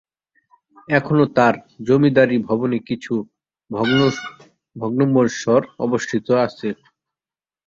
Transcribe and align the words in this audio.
এখনও 0.89 1.25
তার 1.37 1.53
জমিদারী 1.87 2.37
ভবনের 2.47 2.81
কিছু 2.89 3.13
ভগ্নম্বরশ 4.75 5.41
অবশিষ্ট 5.79 6.27
আছে। 6.45 6.69